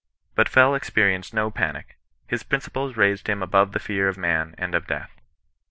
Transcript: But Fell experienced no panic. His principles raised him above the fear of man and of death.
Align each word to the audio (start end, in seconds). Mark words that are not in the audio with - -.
But 0.33 0.49
Fell 0.49 0.73
experienced 0.73 1.31
no 1.31 1.51
panic. 1.51 1.95
His 2.25 2.41
principles 2.41 2.97
raised 2.97 3.27
him 3.29 3.43
above 3.43 3.71
the 3.71 3.77
fear 3.77 4.07
of 4.07 4.17
man 4.17 4.55
and 4.57 4.73
of 4.73 4.87
death. 4.87 5.21